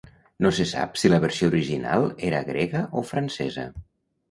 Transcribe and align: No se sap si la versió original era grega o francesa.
No 0.45 0.51
se 0.59 0.63
sap 0.71 0.97
si 1.01 1.11
la 1.11 1.19
versió 1.25 1.51
original 1.51 2.07
era 2.31 2.41
grega 2.51 2.83
o 3.03 3.07
francesa. 3.13 3.71